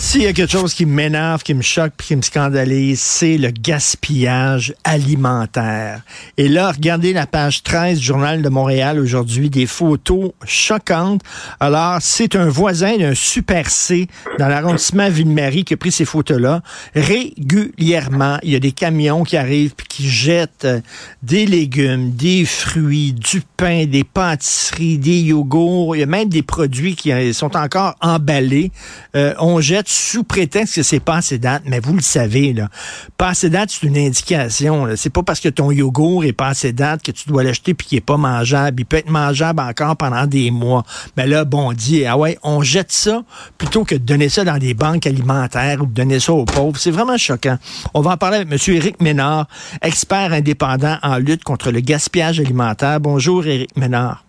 S'il 0.00 0.22
y 0.22 0.26
a 0.26 0.32
quelque 0.32 0.52
chose 0.52 0.74
qui 0.74 0.86
m'énerve, 0.86 1.42
qui 1.42 1.54
me 1.54 1.60
choque, 1.60 1.92
puis 1.96 2.06
qui 2.06 2.16
me 2.16 2.22
scandalise, 2.22 3.00
c'est 3.00 3.36
le 3.36 3.50
gaspillage 3.50 4.72
alimentaire. 4.84 6.02
Et 6.36 6.48
là, 6.48 6.70
regardez 6.70 7.12
la 7.12 7.26
page 7.26 7.64
13 7.64 7.98
du 7.98 8.04
Journal 8.04 8.40
de 8.40 8.48
Montréal 8.48 9.00
aujourd'hui, 9.00 9.50
des 9.50 9.66
photos 9.66 10.30
choquantes. 10.44 11.22
Alors, 11.58 11.98
c'est 12.00 12.36
un 12.36 12.48
voisin 12.48 12.96
d'un 12.96 13.14
Super 13.14 13.68
C 13.68 14.06
dans 14.38 14.46
l'arrondissement 14.46 15.10
Ville-Marie 15.10 15.64
qui 15.64 15.74
a 15.74 15.76
pris 15.76 15.90
ces 15.90 16.04
photos-là. 16.04 16.62
Régulièrement, 16.94 18.38
il 18.44 18.52
y 18.52 18.56
a 18.56 18.60
des 18.60 18.72
camions 18.72 19.24
qui 19.24 19.36
arrivent 19.36 19.74
puis 19.74 19.86
qui 19.88 20.08
jettent 20.08 20.64
euh, 20.64 20.80
des 21.24 21.44
légumes, 21.44 22.12
des 22.12 22.44
fruits, 22.44 23.12
du 23.12 23.42
pain, 23.56 23.84
des 23.86 24.04
pâtisseries, 24.04 24.96
des 24.96 25.18
yogourts. 25.22 25.96
Il 25.96 25.98
y 25.98 26.04
a 26.04 26.06
même 26.06 26.28
des 26.28 26.42
produits 26.42 26.94
qui 26.94 27.10
euh, 27.10 27.32
sont 27.32 27.56
encore 27.56 27.96
emballés. 28.00 28.70
Euh, 29.16 29.34
on 29.40 29.60
jette 29.60 29.87
sous 29.90 30.22
prétexte 30.22 30.74
que 30.74 30.82
c'est 30.82 31.00
pas 31.00 31.16
assez 31.16 31.38
date, 31.38 31.62
mais 31.64 31.80
vous 31.80 31.94
le 31.94 32.02
savez, 32.02 32.52
là. 32.52 32.68
Pas 33.16 33.32
date, 33.44 33.70
c'est 33.70 33.86
une 33.86 33.96
indication. 33.96 34.86
C'est 34.96 35.08
pas 35.08 35.22
parce 35.22 35.40
que 35.40 35.48
ton 35.48 35.70
yogourt 35.70 36.24
est 36.24 36.34
pas 36.34 36.48
assez 36.48 36.74
date 36.74 37.02
que 37.02 37.10
tu 37.10 37.26
dois 37.26 37.42
l'acheter 37.42 37.72
puis 37.72 37.86
qu'il 37.86 37.96
est 37.96 38.02
pas 38.02 38.18
mangeable. 38.18 38.82
Il 38.82 38.84
peut 38.84 38.98
être 38.98 39.08
mangeable 39.08 39.60
encore 39.60 39.96
pendant 39.96 40.26
des 40.26 40.50
mois. 40.50 40.84
Mais 41.16 41.26
là, 41.26 41.46
bon, 41.46 41.70
on 41.70 41.72
dit, 41.72 42.04
ah 42.04 42.18
ouais, 42.18 42.38
on 42.42 42.60
jette 42.60 42.92
ça 42.92 43.22
plutôt 43.56 43.84
que 43.84 43.94
de 43.94 44.02
donner 44.02 44.28
ça 44.28 44.44
dans 44.44 44.58
des 44.58 44.74
banques 44.74 45.06
alimentaires 45.06 45.80
ou 45.80 45.86
de 45.86 45.92
donner 45.92 46.20
ça 46.20 46.34
aux 46.34 46.44
pauvres. 46.44 46.78
C'est 46.78 46.90
vraiment 46.90 47.16
choquant. 47.16 47.56
On 47.94 48.02
va 48.02 48.10
en 48.10 48.16
parler 48.18 48.36
avec 48.38 48.52
M. 48.52 48.74
Éric 48.76 49.00
Ménard, 49.00 49.48
expert 49.80 50.34
indépendant 50.34 50.98
en 51.02 51.16
lutte 51.16 51.44
contre 51.44 51.70
le 51.70 51.80
gaspillage 51.80 52.40
alimentaire. 52.40 53.00
Bonjour, 53.00 53.46
Éric 53.46 53.74
Ménard. 53.74 54.22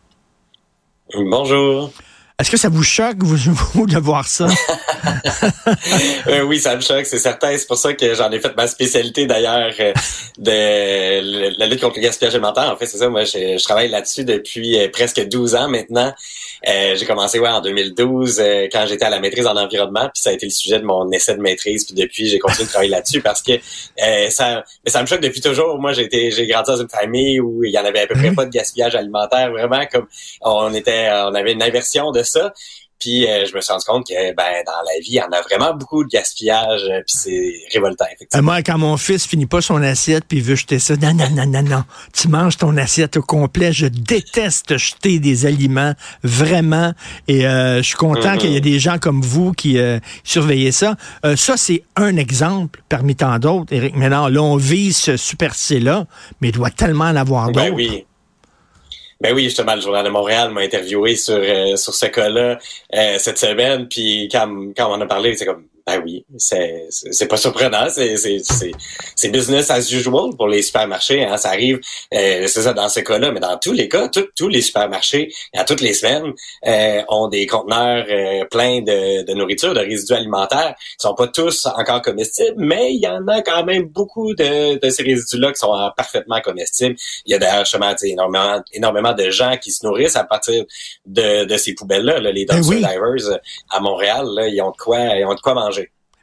Bonjour. 1.13 1.91
Est-ce 2.39 2.51
que 2.51 2.57
ça 2.57 2.69
vous 2.69 2.83
choque, 2.83 3.17
vous, 3.19 3.85
de 3.85 3.97
voir 3.97 4.27
ça? 4.27 4.47
Euh, 6.27 6.41
oui, 6.43 6.59
ça 6.59 6.75
me 6.75 6.81
choque, 6.81 7.05
c'est 7.05 7.19
certain. 7.19 7.57
C'est 7.57 7.67
pour 7.67 7.77
ça 7.77 7.93
que 7.93 8.13
j'en 8.13 8.29
ai 8.31 8.39
fait 8.39 8.55
ma 8.55 8.67
spécialité 8.67 9.25
d'ailleurs 9.25 9.73
euh, 9.79 9.93
de 10.37 11.57
la 11.57 11.67
lutte 11.67 11.79
contre 11.79 11.95
le 11.97 12.01
gaspillage 12.01 12.35
alimentaire. 12.35 12.71
En 12.71 12.75
fait, 12.75 12.85
c'est 12.85 12.97
ça, 12.97 13.09
moi, 13.09 13.23
je, 13.23 13.61
travaille 13.63 13.89
là-dessus 13.89 14.25
depuis 14.25 14.79
euh, 14.79 14.89
presque 14.91 15.25
12 15.25 15.55
ans 15.55 15.69
maintenant. 15.69 16.13
j'ai 16.65 17.05
commencé 17.05 17.39
ouais, 17.39 17.49
en 17.49 17.61
2012 17.61 18.41
quand 18.71 18.85
j'étais 18.87 19.05
à 19.05 19.09
la 19.09 19.19
maîtrise 19.19 19.47
en 19.47 19.55
environnement, 19.55 20.09
puis 20.13 20.21
ça 20.21 20.31
a 20.31 20.33
été 20.33 20.45
le 20.45 20.51
sujet 20.51 20.79
de 20.79 20.85
mon 20.85 21.09
essai 21.11 21.35
de 21.35 21.41
maîtrise. 21.41 21.85
Puis 21.85 21.95
depuis, 21.95 22.27
j'ai 22.27 22.39
continué 22.39 22.65
de 22.65 22.69
travailler 22.69 22.91
là-dessus 22.91 23.21
parce 23.21 23.41
que 23.41 23.53
ça, 24.29 24.63
mais 24.85 24.91
ça 24.91 25.01
me 25.01 25.07
choque 25.07 25.21
depuis 25.21 25.41
toujours. 25.41 25.79
Moi, 25.79 25.93
j'ai 25.93 26.03
été, 26.03 26.31
j'ai 26.31 26.47
grandi 26.47 26.69
dans 26.71 26.81
une 26.81 26.89
famille 26.89 27.39
où 27.39 27.63
il 27.63 27.71
y 27.71 27.79
en 27.79 27.85
avait 27.85 28.01
à 28.01 28.07
peu 28.07 28.15
près 28.15 28.31
pas 28.31 28.45
de 28.45 28.51
gaspillage 28.51 28.95
alimentaire, 28.95 29.51
vraiment 29.51 29.85
comme 29.91 30.07
on 30.41 30.73
était, 30.73 31.09
on 31.11 31.33
avait 31.33 31.53
une 31.53 31.63
inversion 31.63 32.11
de 32.11 32.23
ça. 32.29 32.53
Puis 32.99 33.25
euh, 33.25 33.45
je 33.45 33.55
me 33.55 33.61
suis 33.61 33.71
rendu 33.71 33.85
compte 33.85 34.07
que 34.07 34.33
ben 34.35 34.63
dans 34.65 34.73
la 34.73 34.99
vie, 35.01 35.11
il 35.11 35.13
y 35.15 35.21
en 35.21 35.31
a 35.31 35.41
vraiment 35.41 35.73
beaucoup 35.73 36.03
de 36.03 36.09
gaspillage, 36.09 36.81
euh, 36.83 37.01
puis 37.07 37.15
c'est 37.17 37.53
révoltant 37.71 38.05
effectivement. 38.13 38.43
moi, 38.43 38.61
quand 38.61 38.77
mon 38.77 38.97
fils 38.97 39.25
finit 39.25 39.45
pas 39.45 39.61
son 39.61 39.81
assiette 39.81 40.25
puis 40.27 40.39
il 40.39 40.43
veut 40.43 40.55
jeter 40.55 40.79
ça, 40.79 40.95
non 40.97 41.13
non 41.13 41.29
non 41.29 41.45
non 41.45 41.63
non, 41.63 41.83
tu 42.13 42.27
manges 42.27 42.57
ton 42.57 42.75
assiette 42.75 43.15
au 43.15 43.21
complet. 43.21 43.71
Je 43.71 43.87
déteste 43.87 44.77
jeter 44.77 45.19
des 45.19 45.45
aliments 45.45 45.93
vraiment, 46.23 46.93
et 47.29 47.47
euh, 47.47 47.77
je 47.77 47.83
suis 47.87 47.95
content 47.95 48.35
qu'il 48.37 48.51
y 48.51 48.57
ait 48.57 48.61
des 48.61 48.79
gens 48.79 48.97
comme 48.97 49.21
vous 49.21 49.53
qui 49.53 49.77
surveillez 50.25 50.73
ça. 50.73 50.97
ça 51.37 51.55
c'est 51.55 51.83
un 51.95 52.17
exemple 52.17 52.81
parmi 52.89 53.15
tant 53.15 53.39
d'autres. 53.39 53.71
Éric 53.73 53.95
Ménard, 53.95 54.29
là 54.29 54.41
on 54.41 54.57
vise 54.57 54.97
ce 54.97 55.15
super 55.15 55.55
C 55.55 55.79
là, 55.79 56.05
mais 56.41 56.49
il 56.49 56.53
doit 56.53 56.69
tellement 56.69 57.05
en 57.05 57.15
avoir 57.15 57.51
ben 57.51 57.69
d'autres. 57.69 57.75
oui. 57.75 58.05
Ben 59.21 59.33
oui, 59.33 59.43
justement, 59.45 59.75
le 59.75 59.81
Journal 59.81 60.05
de 60.05 60.09
Montréal 60.09 60.51
m'a 60.51 60.61
interviewé 60.61 61.15
sur 61.15 61.35
euh, 61.35 61.75
sur 61.75 61.93
ce 61.93 62.05
cas-là 62.05 62.57
euh, 62.95 63.17
cette 63.17 63.37
semaine, 63.37 63.87
puis 63.87 64.29
quand, 64.31 64.47
quand 64.75 64.89
on 64.89 64.93
en 64.93 65.01
a 65.01 65.05
parlé, 65.05 65.35
c'est 65.35 65.45
comme 65.45 65.65
ben 65.89 66.01
oui, 66.03 66.25
c'est 66.37 66.87
c'est 66.89 67.27
pas 67.27 67.37
surprenant, 67.37 67.87
c'est 67.89 68.15
c'est 68.17 69.29
business 69.29 69.71
as 69.71 69.91
usual 69.91 70.35
pour 70.37 70.47
les 70.47 70.61
supermarchés. 70.61 71.23
Hein. 71.23 71.37
Ça 71.37 71.49
arrive, 71.49 71.79
euh, 72.13 72.47
c'est 72.47 72.61
ça 72.61 72.73
dans 72.73 72.89
ce 72.89 72.99
cas-là, 72.99 73.31
mais 73.31 73.39
dans 73.39 73.57
tous 73.57 73.71
les 73.71 73.89
cas, 73.89 74.09
tous 74.09 74.47
les 74.47 74.61
supermarchés 74.61 75.33
à 75.55 75.63
toutes 75.63 75.81
les 75.81 75.93
semaines 75.93 76.33
euh, 76.67 77.01
ont 77.07 77.27
des 77.27 77.47
conteneurs 77.47 78.05
euh, 78.09 78.45
pleins 78.45 78.81
de, 78.81 79.23
de, 79.23 79.33
nourriture, 79.33 79.73
de 79.73 79.79
résidus 79.79 80.13
alimentaires. 80.13 80.75
Ils 80.77 81.01
sont 81.01 81.15
pas 81.15 81.27
tous 81.27 81.65
encore 81.65 82.01
comestibles, 82.01 82.55
mais 82.57 82.93
il 82.93 83.01
y 83.01 83.07
en 83.07 83.27
a 83.27 83.41
quand 83.41 83.63
même 83.63 83.85
beaucoup 83.85 84.33
de, 84.35 84.79
de 84.79 84.89
ces 84.89 85.03
résidus-là 85.03 85.51
qui 85.51 85.59
sont 85.59 85.73
parfaitement 85.97 86.39
comestibles. 86.41 86.95
Il 87.25 87.31
y 87.31 87.35
a 87.35 87.39
d'ailleurs 87.39 87.65
justement 87.65 87.93
énormément 88.03 88.61
énormément 88.73 89.13
de 89.13 89.29
gens 89.29 89.57
qui 89.57 89.71
se 89.71 89.85
nourrissent 89.85 90.15
à 90.15 90.23
partir 90.23 90.65
de, 91.05 91.45
de 91.45 91.57
ces 91.57 91.73
poubelles-là. 91.73 92.19
Les 92.19 92.45
ben 92.45 92.57
dumpster 92.57 92.75
divers 92.75 93.39
à 93.69 93.79
Montréal, 93.79 94.25
là, 94.35 94.47
ils 94.47 94.61
ont 94.61 94.71
de 94.71 94.77
quoi 94.77 94.99
ils 94.99 95.25
ont 95.25 95.33
de 95.33 95.41
quoi 95.41 95.53
manger. 95.53 95.78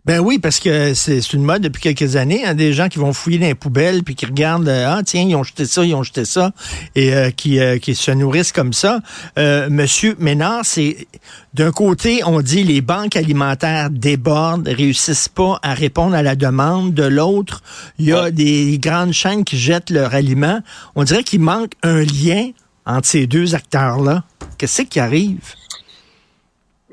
Ben 0.07 0.21
oui, 0.21 0.39
parce 0.39 0.61
que 0.61 0.95
c'est 0.95 1.33
une 1.33 1.43
mode 1.43 1.63
depuis 1.63 1.83
quelques 1.83 2.15
années, 2.15 2.45
hein, 2.47 2.55
des 2.55 2.73
gens 2.73 2.89
qui 2.89 3.01
vont 3.01 3.13
fouiller 3.13 3.41
dans 3.41 3.47
les 3.47 3.57
poubelles 3.57 4.05
puis 4.05 4.15
qui 4.15 4.25
regardent 4.25 4.69
euh, 4.69 4.87
ah 4.89 5.03
tiens 5.05 5.23
ils 5.23 5.35
ont 5.35 5.43
jeté 5.43 5.65
ça, 5.65 5.85
ils 5.85 5.97
ont 5.97 6.05
jeté 6.05 6.25
ça 6.25 6.53
et 6.95 7.13
euh, 7.13 7.31
qui 7.31 7.59
euh, 7.59 7.79
qui 7.79 7.97
se 7.97 8.13
nourrissent 8.13 8.53
comme 8.53 8.73
ça. 8.73 9.01
Monsieur 9.37 10.15
Ménard, 10.21 10.65
c'est 10.65 11.09
d'un 11.55 11.73
côté 11.73 12.21
on 12.25 12.41
dit 12.41 12.63
les 12.63 12.83
banques 12.83 13.17
alimentaires 13.17 13.91
débordent, 13.91 14.69
réussissent 14.69 15.29
pas 15.29 15.59
à 15.65 15.75
répondre 15.75 16.15
à 16.15 16.23
la 16.23 16.37
demande. 16.37 16.95
De 16.95 17.03
l'autre, 17.03 17.65
il 17.99 18.07
y 18.07 18.13
a 18.13 18.31
des 18.31 18.79
grandes 18.79 19.13
chaînes 19.13 19.43
qui 19.43 19.59
jettent 19.59 19.91
leurs 19.91 20.15
aliments. 20.15 20.61
On 20.95 21.03
dirait 21.03 21.25
qu'il 21.25 21.41
manque 21.41 21.73
un 21.83 22.03
lien 22.03 22.51
entre 22.85 23.09
ces 23.09 23.27
deux 23.27 23.57
acteurs 23.57 24.01
là. 24.01 24.23
Qu'est-ce 24.57 24.83
qui 24.83 25.01
arrive? 25.01 25.41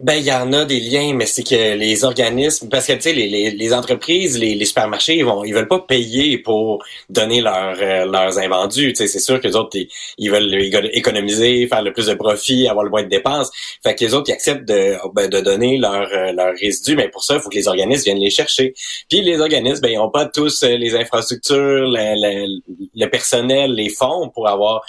Ben, 0.04 0.16
il 0.16 0.26
y 0.26 0.34
en 0.34 0.52
a 0.52 0.66
des 0.66 0.82
liens, 0.82 1.14
mais 1.14 1.26
c'est 1.26 1.44
que 1.44 1.76
les 1.76 2.04
organismes, 2.04 2.68
parce 2.68 2.88
que 2.88 2.92
tu 2.92 3.04
sais, 3.04 3.14
les, 3.14 3.30
les, 3.30 3.52
les, 3.52 3.74
entreprises, 3.74 4.38
les, 4.38 4.54
les, 4.54 4.66
supermarchés, 4.66 5.16
ils 5.16 5.24
vont, 5.24 5.46
ils 5.46 5.54
veulent 5.54 5.70
pas 5.70 5.80
payer 5.80 6.38
pour 6.40 6.84
donner 7.10 7.40
leur, 7.40 7.78
euh, 7.82 8.04
leurs 8.04 8.38
invendus. 8.38 8.92
Tu 8.92 8.98
sais, 8.98 9.08
c'est 9.08 9.20
sûr 9.20 9.40
que 9.40 9.48
les 9.48 9.56
autres, 9.56 9.78
ils, 10.18 10.30
veulent 10.30 10.90
économiser, 10.92 11.66
faire 11.68 11.82
le 11.82 11.94
plus 11.94 12.08
de 12.08 12.16
profit, 12.16 12.68
avoir 12.68 12.84
le 12.84 12.92
moins 12.92 13.04
de 13.04 13.08
dépenses. 13.08 13.50
Fait 13.82 13.96
que 13.96 14.04
les 14.04 14.14
autres, 14.14 14.30
ils 14.30 14.34
acceptent 14.34 14.68
de, 14.68 14.98
ben, 15.14 15.30
de 15.30 15.40
donner 15.40 15.78
leurs 15.78 16.10
leur 16.34 16.48
euh, 16.48 16.54
résidus, 16.60 16.98
mais 16.98 17.08
pour 17.08 17.24
ça, 17.24 17.36
il 17.36 17.40
faut 17.40 17.48
que 17.48 17.56
les 17.56 17.70
organismes 17.70 18.04
viennent 18.04 18.20
les 18.20 18.30
chercher. 18.30 18.74
Puis 19.10 19.22
les 19.22 19.40
organismes, 19.40 19.84
ben, 19.84 19.92
ils 19.94 20.00
ont 20.00 20.12
pas 20.12 20.26
tous 20.26 20.64
euh, 20.64 20.76
les 20.76 20.96
infrastructures, 20.96 21.88
le, 21.88 22.60
le, 22.94 23.06
personnel, 23.10 23.72
les 23.72 23.88
fonds 23.88 24.30
pour 24.34 24.50
avoir, 24.50 24.82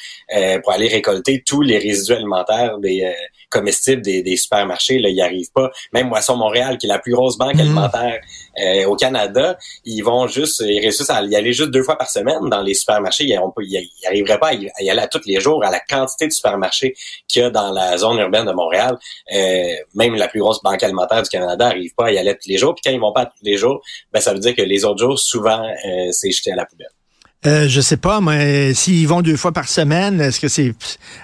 pour 0.64 0.72
aller 0.72 0.88
récolter 0.88 1.44
tous 1.46 1.62
les 1.62 1.78
résidus 1.78 2.14
alimentaires 2.14 2.78
des 2.78 3.14
comestibles 3.54 4.02
des, 4.02 4.22
des 4.22 4.36
supermarchés 4.36 4.98
là, 4.98 5.08
ils 5.08 5.20
arrivent 5.20 5.52
pas. 5.52 5.70
Même 5.92 6.08
Moisson 6.08 6.36
Montréal, 6.36 6.76
qui 6.78 6.86
est 6.86 6.88
la 6.88 6.98
plus 6.98 7.12
grosse 7.12 7.38
banque 7.38 7.54
mhm. 7.54 7.60
alimentaire 7.60 8.20
euh, 8.60 8.86
au 8.86 8.96
Canada, 8.96 9.56
ils 9.84 10.02
vont 10.02 10.26
juste, 10.26 10.62
ils 10.66 10.80
réussissent 10.80 11.10
à 11.10 11.22
y 11.22 11.36
aller 11.36 11.52
juste 11.52 11.70
deux 11.70 11.82
fois 11.82 11.96
par 11.96 12.10
semaine 12.10 12.48
dans 12.50 12.62
les 12.62 12.74
supermarchés. 12.74 13.24
Ils, 13.24 13.40
ils, 13.58 14.06
arriveraient 14.06 14.38
pas 14.38 14.48
à 14.48 14.54
y, 14.54 14.90
aller 14.90 15.00
à 15.00 15.08
tous 15.08 15.22
les 15.26 15.40
jours 15.40 15.64
à 15.64 15.70
la 15.70 15.80
quantité 15.80 16.26
de 16.26 16.32
supermarchés 16.32 16.94
qu'il 17.28 17.42
y 17.42 17.44
a 17.44 17.50
dans 17.50 17.70
la 17.72 17.96
zone 17.96 18.18
urbaine 18.18 18.46
de 18.46 18.52
Montréal. 18.52 18.98
Euh, 19.34 19.74
même 19.94 20.14
la 20.14 20.28
plus 20.28 20.40
grosse 20.40 20.62
banque 20.62 20.82
alimentaire 20.82 21.22
du 21.22 21.28
Canada 21.28 21.68
n'arrive 21.68 21.94
pas 21.94 22.06
à 22.06 22.12
y 22.12 22.18
aller 22.18 22.34
tous 22.34 22.48
les 22.48 22.58
jours. 22.58 22.74
Puis 22.74 22.82
quand 22.84 22.94
ils 22.94 23.00
vont 23.00 23.12
pas 23.12 23.26
tous 23.26 23.44
les 23.44 23.56
jours, 23.56 23.80
ben 24.12 24.20
ça 24.20 24.32
veut 24.32 24.40
dire 24.40 24.54
que 24.54 24.62
les 24.62 24.84
autres 24.84 25.00
jours, 25.00 25.18
souvent, 25.18 25.62
euh, 25.62 26.08
c'est 26.10 26.30
jeté 26.30 26.52
à 26.52 26.56
la 26.56 26.66
poubelle. 26.66 26.93
Euh, 27.46 27.68
je 27.68 27.80
sais 27.82 27.98
pas, 27.98 28.20
mais 28.22 28.72
s'ils 28.72 29.06
vont 29.06 29.20
deux 29.20 29.36
fois 29.36 29.52
par 29.52 29.68
semaine, 29.68 30.18
est-ce 30.20 30.40
que 30.40 30.48
c'est 30.48 30.74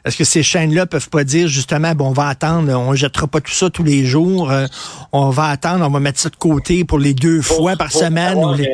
est-ce 0.04 0.16
que 0.19 0.25
ces 0.25 0.42
chaînes-là 0.42 0.84
peuvent 0.84 1.08
pas 1.08 1.25
dire 1.25 1.48
justement 1.48 1.94
bon 1.94 2.08
on 2.08 2.12
va 2.12 2.28
attendre, 2.28 2.70
on 2.72 2.94
jettera 2.94 3.26
pas 3.26 3.41
tout 3.41 3.53
ça 3.53 3.70
tous 3.70 3.82
les 3.82 4.04
jours, 4.04 4.50
euh, 4.50 4.66
on 5.12 5.31
va 5.31 5.47
attendre, 5.47 5.86
on 5.86 5.91
va 5.91 6.00
mettre 6.00 6.20
ça 6.20 6.28
de 6.28 6.36
côté 6.36 6.84
pour 6.84 6.98
les 6.98 7.14
deux 7.14 7.41
fois 7.41 7.76
par 7.76 7.91
semaine 7.91 8.36
ou 8.36 8.53
les... 8.53 8.69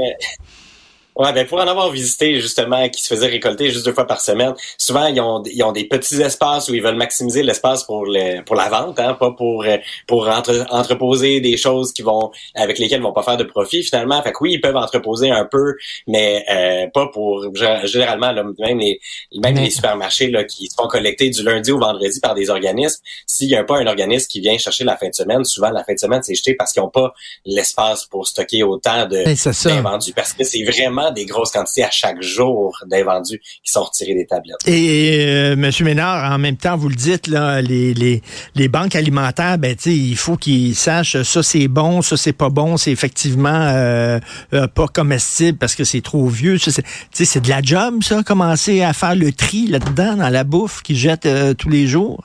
Ouais, 1.17 1.33
ben 1.33 1.47
pour 1.47 1.59
en 1.59 1.67
avoir 1.67 1.91
visité 1.91 2.41
justement 2.43 2.87
qui 2.91 3.03
se 3.03 3.09
faisait 3.09 3.29
récolter 3.29 3.71
juste 3.71 3.87
deux 3.87 3.95
fois 3.95 4.07
par 4.07 4.21
semaine, 4.21 4.53
souvent 4.77 5.07
ils 5.07 5.19
ont 5.19 5.43
ils 5.47 5.63
ont 5.63 5.73
des 5.73 5.85
petits 5.85 6.21
espaces 6.21 6.69
où 6.69 6.75
ils 6.75 6.83
veulent 6.83 6.97
maximiser 6.97 7.43
l'espace 7.43 7.85
pour 7.85 8.05
le 8.05 8.43
pour 8.43 8.55
la 8.55 8.69
vente, 8.69 9.01
hein, 9.01 9.15
pas 9.15 9.31
pour 9.31 9.65
euh, 9.65 9.79
pour 10.07 10.29
entre, 10.29 10.67
entreposer 10.69 11.41
des 11.41 11.57
choses 11.57 11.95
qui 11.95 12.03
vont 12.03 12.31
avec 12.55 12.79
lesquelles 12.79 13.01
ils 13.01 13.03
vont 13.03 13.15
pas 13.15 13.23
faire 13.23 13.39
de 13.39 13.45
profit 13.45 13.83
finalement. 13.83 14.23
Fait 14.23 14.33
que 14.33 14.39
oui, 14.43 14.53
ils 14.53 14.61
peuvent 14.61 14.77
entreposer 14.77 15.31
un 15.31 15.47
peu, 15.47 15.77
mais 16.07 16.45
euh, 16.51 16.87
pas 16.93 17.07
pour 17.07 17.47
généralement 17.85 18.33
là, 18.33 18.45
même 18.59 18.79
les 18.79 19.01
même 19.41 19.57
les 19.57 19.71
supermarchés 19.71 20.29
là 20.29 20.45
qui 20.45 20.67
se 20.69 20.75
font 20.75 20.87
collecter 20.87 21.31
du 21.31 21.43
lundi 21.43 21.73
au 21.73 21.79
vendredi 21.79 22.21
par 22.21 22.35
des 22.35 22.51
organismes. 22.51 23.01
S'il 23.27 23.49
y 23.49 23.57
a 23.57 23.65
pas 23.65 23.79
un 23.79 23.87
organisme 23.87 24.29
qui 24.29 24.41
vient 24.41 24.59
chercher 24.59 24.85
la 24.85 24.99
fin 24.99 25.09
de 25.09 25.15
semaine, 25.15 25.45
souvent 25.47 25.71
la 25.71 25.83
fin 25.83 25.95
de 25.95 25.99
semaine 25.99 26.23
c'est 26.23 26.35
jeté 26.35 26.53
parce 26.55 26.75
qu'ils 26.75 26.83
ont 26.83 26.91
pas 26.91 27.15
l'espace 27.47 28.05
pour 28.05 28.27
stocker 28.27 28.63
autant 28.65 29.07
de 29.07 29.25
ben, 29.25 29.83
vendus 29.83 30.13
parce 30.13 30.35
que 30.35 30.45
c'est 30.45 30.63
vraiment 30.63 31.06
des 31.11 31.27
grosses 31.27 31.53
quantités 31.53 31.85
à 31.85 31.91
chaque 31.91 32.23
jour 32.23 32.77
d'invendus 32.87 33.41
qui 33.65 33.73
sont 33.73 33.83
retirés 33.83 34.15
des 34.15 34.27
tablettes. 34.27 34.57
Et 34.67 35.27
euh, 35.29 35.53
M. 35.53 35.71
Ménard, 35.81 36.33
en 36.33 36.39
même 36.39 36.57
temps, 36.57 36.77
vous 36.77 36.89
le 36.89 36.95
dites, 36.95 37.27
là, 37.27 37.61
les, 37.61 37.95
les, 37.95 38.69
banques 38.69 38.97
alimentaires, 38.97 39.59
ben, 39.59 39.77
il 39.87 40.17
faut 40.17 40.37
qu'ils 40.37 40.75
sachent 40.75 41.23
ça 41.23 41.43
c'est 41.43 41.69
bon, 41.69 42.03
ça 42.03 42.17
c'est 42.17 42.33
pas 42.33 42.51
bon, 42.51 42.77
c'est 42.77 42.91
effectivement 42.91 43.49
euh, 43.49 44.19
euh, 44.53 44.67
pas 44.67 44.87
comestible 44.89 45.59
parce 45.59 45.75
que 45.75 45.85
c'est 45.85 46.01
trop 46.01 46.27
vieux. 46.29 46.59
C'est 46.59 47.41
de 47.41 47.49
la 47.49 47.63
job, 47.63 48.03
ça, 48.03 48.23
commencer 48.23 48.83
à 48.83 48.93
faire 48.93 49.15
le 49.15 49.33
tri 49.33 49.67
là-dedans 49.67 50.17
dans 50.17 50.29
la 50.29 50.45
bouffe 50.45 50.83
qu'ils 50.83 50.97
jettent 50.97 51.27
euh, 51.27 51.55
tous 51.55 51.69
les 51.69 51.87
jours? 51.87 52.25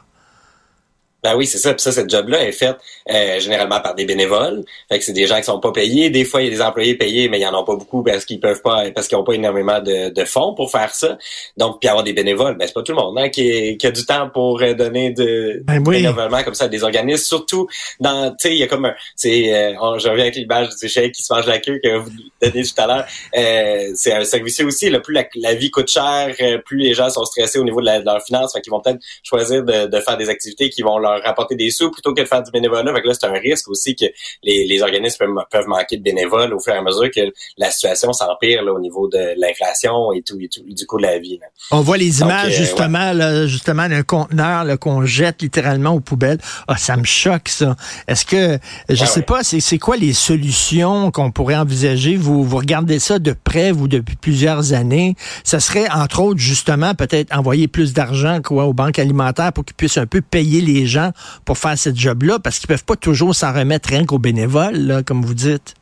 Ben 1.24 1.36
oui, 1.36 1.46
c'est 1.46 1.60
ça. 1.60 1.74
Puis 1.74 1.82
ça, 1.82 1.92
cette 1.92 2.10
job-là 2.10 2.44
est 2.44 2.52
faite 2.52 2.78
euh, 3.10 3.40
généralement 3.40 3.80
par 3.80 3.94
des 3.94 4.06
bénévoles. 4.06 4.64
Fait 4.90 4.98
que 4.98 5.06
c'est 5.06 5.14
des 5.14 5.28
gens 5.28 5.38
qui 5.38 5.44
sont 5.44 5.60
pas 5.60 5.72
payés. 5.72 6.10
Des 6.10 6.26
fois, 6.26 6.42
il 6.42 6.46
y 6.46 6.48
a 6.48 6.52
des 6.52 6.62
employés 6.62 6.96
payés, 6.96 7.30
mais 7.30 7.38
il 7.40 7.42
y 7.42 7.46
en 7.46 7.54
a 7.54 7.64
pas 7.64 7.76
beaucoup 7.76 8.04
parce 8.04 8.26
qu'ils 8.26 8.40
peuvent 8.40 8.62
pas, 8.62 8.90
parce 8.92 9.08
qu'ils 9.08 9.18
ont 9.18 9.24
pas 9.24 9.34
énormément 9.34 9.80
de, 9.80 10.10
de, 10.10 10.26
fonds 10.26 10.56
pour 10.56 10.72
faire 10.72 10.96
ça. 10.96 11.18
Donc, 11.58 11.80
puis 11.80 11.90
avoir 11.90 12.04
des 12.04 12.14
bénévoles, 12.14 12.58
ben 12.58 12.66
c'est 12.66 12.74
pas 12.74 12.82
tout 12.82 12.94
le 12.94 12.98
monde 12.98 13.18
hein, 13.20 13.30
qui, 13.30 13.78
qui, 13.78 13.88
a 13.88 13.92
du 13.92 14.06
temps 14.06 14.30
pour 14.30 14.62
euh, 14.62 14.74
donner 14.74 15.12
de 15.12 15.62
ben 15.64 15.82
bénévolement 15.84 16.44
comme 16.44 16.56
ça 16.56 16.66
à 16.66 16.68
des 16.68 16.84
organismes. 16.84 17.24
Surtout 17.24 17.68
dans, 18.00 18.32
tu 18.32 18.36
sais, 18.40 18.54
il 18.54 18.60
y 18.60 18.64
a 18.64 18.68
comme 18.68 18.86
un, 18.86 18.96
c'est, 19.16 19.54
euh, 19.54 20.00
je 20.00 20.08
reviens 20.08 20.24
avec 20.24 20.36
l'image 20.36 20.70
du 20.76 20.88
chèque 20.88 21.12
qui 21.12 21.24
se 21.24 21.32
mange 21.34 21.46
la 21.46 21.60
queue 21.60 21.80
que 21.84 21.98
vous 21.98 22.10
donnez 22.42 22.64
tout 22.64 22.82
à 22.82 22.88
l'heure. 22.88 23.06
Euh, 23.38 23.92
c'est 23.96 24.14
un 24.14 24.24
service 24.24 24.60
aussi. 24.62 24.90
Là, 24.90 25.00
plus 25.00 25.14
la, 25.36 25.54
vie 25.54 25.70
coûte 25.70 25.90
cher, 25.90 26.34
plus 26.66 26.78
les 26.78 26.94
gens 26.94 27.10
sont 27.10 27.26
stressés 27.26 27.60
au 27.60 27.64
niveau 27.64 27.82
de, 27.82 27.86
la, 27.86 28.00
leurs 28.00 28.24
finances, 28.24 28.54
fait 28.54 28.62
qu'ils 28.62 28.72
vont 28.72 28.82
peut-être 28.82 29.02
choisir 29.24 29.64
de, 29.64 29.86
de 29.86 30.00
faire 30.00 30.18
des 30.18 30.30
activités 30.30 30.70
qui 30.70 30.82
vont 30.82 30.98
leur 30.98 31.11
rapporter 31.20 31.56
des 31.56 31.70
sous 31.70 31.92
plutôt 31.92 32.14
que 32.14 32.22
de 32.22 32.28
faire 32.28 32.44
du 32.44 32.52
bénévolat. 32.52 32.94
Fait 32.94 33.02
que 33.02 33.08
là, 33.08 33.14
c'est 33.14 33.28
un 33.28 33.34
risque 33.34 33.70
aussi 33.70 33.96
que 33.96 34.06
les, 34.44 34.66
les 34.66 34.82
organismes 34.82 35.26
peuvent, 35.50 35.68
manquer 35.68 35.98
de 35.98 36.04
bénévoles 36.04 36.54
au 36.54 36.60
fur 36.60 36.74
et 36.74 36.78
à 36.78 36.82
mesure 36.82 37.10
que 37.12 37.22
la 37.58 37.72
situation 37.72 38.14
s'empire 38.14 38.64
au 38.64 38.80
niveau 38.80 39.08
de 39.08 39.34
l'inflation 39.38 40.12
et 40.14 40.22
tout, 40.22 40.38
et 40.40 40.48
tout, 40.48 40.62
du 40.66 40.86
coût 40.86 40.98
de 40.98 41.04
la 41.04 41.20
vie. 41.20 41.40
On 41.72 41.82
voit 41.82 41.98
les 41.98 42.22
images 42.22 42.54
euh, 42.54 42.64
justement, 42.64 43.14
là, 43.14 43.48
justement 43.48 43.88
d'un 43.88 44.04
conteneur 44.04 44.66
qu'on 44.80 45.06
jette 45.06 45.42
littéralement 45.42 45.92
aux 45.92 46.00
poubelles. 46.00 46.40
Ah, 46.68 46.78
ça 46.78 46.98
me 46.98 47.04
choque 47.04 47.50
ça. 47.50 47.76
Est-ce 48.08 48.26
que 48.26 48.60
je 48.90 49.06
sais 49.06 49.22
pas, 49.22 49.44
c'est 49.44 49.78
quoi 49.78 49.98
les 49.98 50.14
solutions 50.14 51.12
qu'on 51.12 51.32
pourrait 51.32 51.56
envisager? 51.56 52.16
Vous 52.16 52.44
vous 52.44 52.58
regardez 52.58 53.00
ça 53.00 53.20
de 53.20 53.34
près, 53.34 53.72
vous 53.72 53.88
depuis 53.88 54.16
plusieurs 54.16 54.74
années. 54.74 55.16
Ça 55.44 55.60
serait 55.60 55.90
entre 55.90 56.22
autres 56.22 56.40
justement 56.40 56.94
peut-être 56.96 57.36
envoyer 57.36 57.68
plus 57.68 57.94
d'argent 57.94 58.42
quoi 58.42 58.66
aux 58.66 58.74
banques 58.74 59.00
alimentaires 59.00 59.54
pour 59.54 59.66
qu'ils 59.66 59.76
puissent 59.76 59.98
un 59.98 60.06
peu 60.06 60.22
payer 60.22 60.62
les 60.62 60.86
gens 60.86 61.01
pour 61.46 61.58
faire 61.58 61.78
ce 61.78 61.94
job-là, 61.94 62.40
parce 62.40 62.60
qu'ils 62.60 62.68
peuvent 62.68 62.86
pas 62.86 62.96
toujours 62.96 63.36
s'en 63.36 63.54
remettre 63.54 63.90
rien 63.90 64.06
qu'aux 64.06 64.20
bénévoles, 64.20 64.78
là, 64.78 65.04
comme 65.04 65.24
vous 65.24 65.34
dites. 65.34 65.76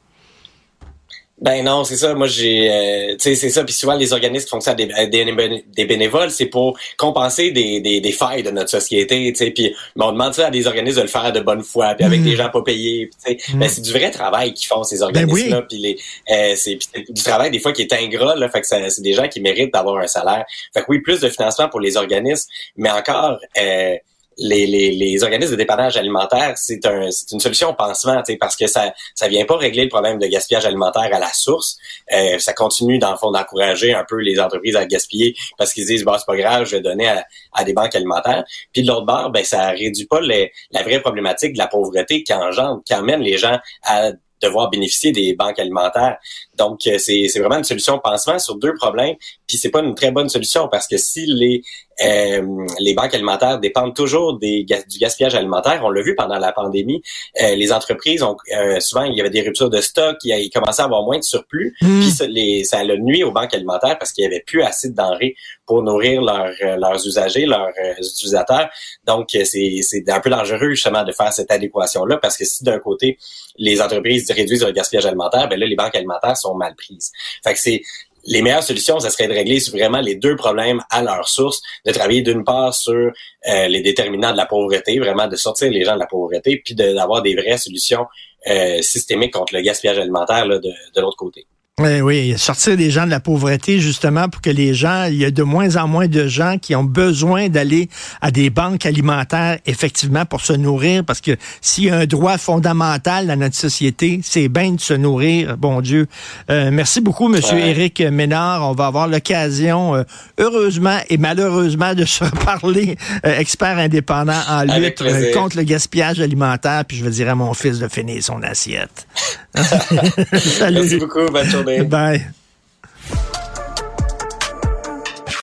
Ben 1.41 1.63
non, 1.63 1.85
c'est 1.85 1.95
ça. 1.95 2.13
Moi, 2.15 2.27
j'ai, 2.27 2.69
euh, 2.69 3.11
tu 3.13 3.19
sais, 3.19 3.35
c'est 3.35 3.49
ça. 3.49 3.63
Puis 3.63 3.73
souvent, 3.73 3.95
les 3.95 4.11
organismes 4.11 4.43
qui 4.43 4.49
fonctionnent 4.49 4.75
des, 4.75 5.07
des, 5.07 5.85
bénévoles, 5.85 6.31
c'est 6.31 6.47
pour 6.47 6.77
compenser 6.97 7.51
des, 7.51 7.79
des, 7.79 8.01
des, 8.01 8.11
failles 8.11 8.43
de 8.43 8.51
notre 8.51 8.69
société, 8.69 9.31
tu 9.31 9.37
sais. 9.37 9.51
Puis 9.51 9.73
on 9.95 10.11
demande 10.11 10.33
ça 10.33 10.47
à 10.47 10.51
des 10.51 10.67
organismes 10.67 10.97
de 10.97 11.03
le 11.03 11.07
faire 11.07 11.31
de 11.31 11.39
bonne 11.39 11.63
foi, 11.63 11.93
puis 11.95 12.05
avec 12.05 12.19
mm. 12.19 12.23
des 12.23 12.35
gens 12.35 12.49
pas 12.49 12.61
payés, 12.61 13.09
tu 13.25 13.37
sais. 13.37 13.55
Ben, 13.55 13.69
c'est 13.69 13.81
du 13.81 13.91
vrai 13.93 14.11
travail 14.11 14.53
qu'ils 14.53 14.67
font 14.67 14.83
ces 14.83 14.97
ben 14.97 15.05
organismes-là. 15.05 15.61
Puis 15.61 15.77
les, 15.77 15.97
euh, 16.29 16.55
c'est 16.57 16.77
du 17.09 17.23
travail 17.23 17.51
des 17.51 17.59
fois 17.59 17.71
qui 17.71 17.83
est 17.83 17.93
ingrat, 17.93 18.35
là. 18.35 18.49
Fait 18.49 18.59
que 18.59 18.67
c'est 18.67 19.01
des 19.01 19.13
gens 19.13 19.29
qui 19.29 19.39
méritent 19.39 19.73
d'avoir 19.73 19.97
un 19.97 20.07
salaire. 20.07 20.43
Fait 20.73 20.81
que 20.81 20.85
oui, 20.89 20.99
plus 20.99 21.21
de 21.21 21.29
financement 21.29 21.69
pour 21.69 21.79
les 21.79 21.95
organismes, 21.95 22.49
mais 22.75 22.91
encore. 22.91 23.39
Euh, 23.57 23.95
les, 24.39 24.65
les, 24.65 24.91
les, 24.91 25.23
organismes 25.23 25.51
de 25.51 25.57
dépannage 25.57 25.97
alimentaire, 25.97 26.53
c'est 26.55 26.85
un, 26.85 27.09
une 27.31 27.39
solution 27.39 27.73
pansement, 27.73 28.21
parce 28.39 28.55
que 28.55 28.67
ça 28.67 28.93
ça 29.15 29.27
vient 29.27 29.45
pas 29.45 29.57
régler 29.57 29.83
le 29.83 29.89
problème 29.89 30.17
de 30.17 30.27
gaspillage 30.27 30.65
alimentaire 30.65 31.09
à 31.11 31.19
la 31.19 31.31
source. 31.33 31.77
Euh, 32.13 32.39
ça 32.39 32.53
continue, 32.53 32.99
dans 32.99 33.11
le 33.11 33.17
fond, 33.17 33.31
d'encourager 33.31 33.93
un 33.93 34.05
peu 34.07 34.17
les 34.17 34.39
entreprises 34.39 34.75
à 34.75 34.85
gaspiller 34.85 35.35
parce 35.57 35.73
qu'ils 35.73 35.85
disent, 35.85 36.03
bah, 36.03 36.15
c'est 36.17 36.25
pas 36.25 36.37
grave, 36.37 36.65
je 36.65 36.77
vais 36.77 36.81
donner 36.81 37.07
à, 37.07 37.25
à 37.53 37.63
des 37.63 37.73
banques 37.73 37.95
alimentaires. 37.95 38.43
Puis 38.73 38.83
de 38.83 38.87
l'autre 38.87 39.05
bord, 39.05 39.29
ben, 39.29 39.43
ça 39.43 39.69
réduit 39.69 40.05
pas 40.05 40.21
les, 40.21 40.51
la 40.71 40.83
vraie 40.83 41.01
problématique 41.01 41.53
de 41.53 41.57
la 41.57 41.67
pauvreté 41.67 42.23
qui 42.23 42.33
engendre, 42.33 42.81
qui 42.85 42.93
amène 42.93 43.21
les 43.21 43.37
gens 43.37 43.59
à 43.83 44.11
devoir 44.41 44.69
bénéficier 44.69 45.11
des 45.11 45.33
banques 45.33 45.59
alimentaires. 45.59 46.17
Donc, 46.57 46.87
euh, 46.87 46.97
c'est 46.97 47.27
vraiment 47.39 47.57
une 47.57 47.63
solution 47.63 47.99
pansement 47.99 48.39
sur 48.39 48.55
deux 48.55 48.73
problèmes. 48.73 49.15
Puis 49.47 49.57
c'est 49.57 49.69
pas 49.69 49.81
une 49.81 49.95
très 49.95 50.11
bonne 50.11 50.29
solution 50.29 50.67
parce 50.69 50.87
que 50.87 50.97
si 50.97 51.25
les 51.25 51.61
euh, 52.05 52.65
les 52.79 52.93
banques 52.93 53.13
alimentaires 53.13 53.59
dépendent 53.59 53.95
toujours 53.95 54.37
des, 54.37 54.63
du 54.63 54.99
gaspillage 54.99 55.35
alimentaire, 55.35 55.81
on 55.83 55.89
l'a 55.89 56.01
vu 56.01 56.15
pendant 56.15 56.37
la 56.37 56.51
pandémie, 56.51 57.01
euh, 57.41 57.55
les 57.55 57.71
entreprises 57.71 58.23
ont 58.23 58.37
souvent 58.79 59.03
il 59.03 59.15
y 59.15 59.21
avait 59.21 59.29
des 59.29 59.41
ruptures 59.41 59.69
de 59.69 59.81
stock, 59.81 60.17
il, 60.23 60.49
commençait 60.49 60.81
à 60.81 60.85
avoir 60.85 61.03
moins 61.03 61.17
de 61.17 61.23
surplus, 61.23 61.75
mmh. 61.81 61.99
puis 61.99 62.11
ça, 62.11 62.27
les, 62.27 62.63
ça 62.63 62.79
a 62.79 62.83
nuit 62.97 63.23
aux 63.23 63.31
banques 63.31 63.53
alimentaires 63.53 63.97
parce 63.97 64.11
qu'il 64.11 64.23
y 64.23 64.27
avait 64.27 64.43
plus 64.45 64.61
assez 64.63 64.89
de 64.89 64.95
denrées 64.95 65.35
pour 65.65 65.83
nourrir 65.83 66.21
leurs 66.21 67.05
usagers, 67.05 67.45
leurs 67.45 67.69
utilisateurs. 67.99 68.69
Donc 69.05 69.29
c'est 69.31 70.09
un 70.09 70.19
peu 70.19 70.29
dangereux 70.29 70.71
justement 70.71 71.03
de 71.03 71.11
faire 71.11 71.31
cette 71.31 71.51
adéquation 71.51 72.05
là 72.05 72.17
parce 72.17 72.37
que 72.37 72.45
si 72.45 72.63
d'un 72.63 72.79
côté 72.79 73.17
les 73.57 73.81
entreprises 73.81 74.29
réduisent 74.31 74.63
leur 74.63 74.71
gaspillage 74.71 75.05
alimentaire, 75.05 75.47
ben 75.47 75.59
là 75.59 75.65
les 75.65 75.75
banques 75.75 75.95
alimentaires 75.95 76.37
sont 76.37 76.55
mal 76.55 76.75
prises. 76.75 77.11
Fait 77.43 77.53
que 77.53 77.59
c'est 77.59 77.81
les 78.29 78.43
meilleures 78.43 78.63
solutions, 78.63 78.99
ça 78.99 79.09
serait 79.09 79.27
de 79.27 79.33
régler 79.33 79.59
vraiment 79.71 80.01
les 80.01 80.15
deux 80.15 80.35
problèmes 80.35 80.81
à 80.91 81.01
leur 81.01 81.27
source, 81.27 81.61
de 81.85 81.91
travailler 81.91 82.21
d'une 82.21 82.43
part 82.43 82.75
sur 82.75 82.93
euh, 82.93 83.67
les 83.67 83.81
déterminants 83.81 84.31
de 84.31 84.37
la 84.37 84.45
pauvreté, 84.45 84.99
vraiment 84.99 85.27
de 85.27 85.35
sortir 85.35 85.71
les 85.71 85.83
gens 85.83 85.95
de 85.95 85.99
la 85.99 86.05
pauvreté, 86.05 86.61
puis 86.63 86.75
d'avoir 86.75 87.23
des 87.23 87.35
vraies 87.35 87.57
solutions 87.57 88.05
euh, 88.47 88.81
systémiques 88.83 89.33
contre 89.33 89.55
le 89.55 89.61
gaspillage 89.61 89.97
alimentaire 89.97 90.47
de 90.47 91.01
l'autre 91.01 91.17
côté. 91.17 91.47
Oui, 91.79 92.01
oui, 92.01 92.33
sortir 92.37 92.75
des 92.75 92.91
gens 92.91 93.05
de 93.05 93.09
la 93.09 93.21
pauvreté 93.21 93.79
justement 93.79 94.27
pour 94.27 94.41
que 94.41 94.49
les 94.49 94.73
gens, 94.73 95.05
il 95.05 95.15
y 95.15 95.23
a 95.23 95.31
de 95.31 95.43
moins 95.43 95.77
en 95.77 95.87
moins 95.87 96.09
de 96.09 96.27
gens 96.27 96.57
qui 96.57 96.75
ont 96.75 96.83
besoin 96.83 97.47
d'aller 97.47 97.87
à 98.19 98.31
des 98.31 98.49
banques 98.49 98.85
alimentaires 98.85 99.59
effectivement 99.65 100.25
pour 100.25 100.41
se 100.41 100.51
nourrir 100.51 101.05
parce 101.05 101.21
que 101.21 101.37
s'il 101.61 101.85
y 101.85 101.89
a 101.89 101.95
un 101.99 102.05
droit 102.05 102.37
fondamental 102.37 103.27
dans 103.27 103.37
notre 103.37 103.55
société, 103.55 104.19
c'est 104.23 104.49
bien 104.49 104.73
de 104.73 104.81
se 104.81 104.93
nourrir, 104.93 105.55
bon 105.55 105.79
Dieu. 105.79 106.07
Euh, 106.51 106.69
merci 106.69 106.99
beaucoup, 106.99 107.29
Monsieur 107.29 107.57
Éric 107.57 108.01
Ménard. 108.01 108.69
On 108.69 108.73
va 108.73 108.87
avoir 108.87 109.07
l'occasion, 109.07 109.95
euh, 109.95 110.03
heureusement 110.37 110.97
et 111.09 111.15
malheureusement, 111.17 111.93
de 111.93 112.03
se 112.03 112.23
reparler, 112.25 112.97
euh, 113.25 113.39
expert 113.39 113.77
indépendant 113.77 114.41
en 114.49 114.63
lutte 114.63 115.01
contre 115.33 115.55
le 115.55 115.63
gaspillage 115.63 116.19
alimentaire. 116.19 116.83
Puis 116.85 116.97
je 116.97 117.05
vais 117.05 117.11
dire 117.11 117.29
à 117.29 117.35
mon 117.35 117.53
fils 117.53 117.79
de 117.79 117.87
finir 117.87 118.21
son 118.21 118.43
assiette. 118.43 119.07
Salut. 119.55 120.79
Merci 120.81 120.97
beaucoup, 120.97 121.25
bonne 121.31 121.49
journée. 121.49 121.68
Bye. 121.77 121.83
Bye. 121.83 122.33